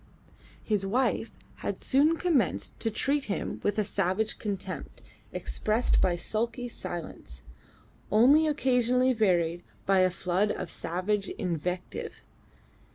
[0.63, 6.67] His wife had soon commenced to treat him with a savage contempt expressed by sulky
[6.69, 7.43] silence,
[8.11, 12.23] only occasionally varied by a flood of savage invective.